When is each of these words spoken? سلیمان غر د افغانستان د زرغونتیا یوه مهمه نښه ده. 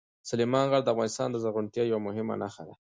سلیمان 0.29 0.65
غر 0.71 0.81
د 0.83 0.87
افغانستان 0.93 1.27
د 1.31 1.35
زرغونتیا 1.43 1.83
یوه 1.87 2.01
مهمه 2.07 2.35
نښه 2.41 2.63
ده. 2.67 2.73